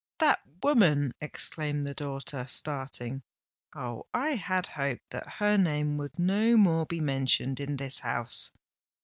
"That 0.17 0.39
woman!" 0.63 1.13
exclaimed 1.21 1.85
the 1.85 1.93
daughter, 1.93 2.47
starting. 2.47 3.21
"Oh! 3.75 4.07
I 4.15 4.31
had 4.31 4.65
hoped 4.65 5.11
that 5.11 5.33
her 5.33 5.57
name 5.59 5.95
would 5.97 6.17
no 6.17 6.57
more 6.57 6.87
be 6.87 6.99
mentioned 6.99 7.59
in 7.59 7.75
this 7.75 7.99
house." 7.99 8.49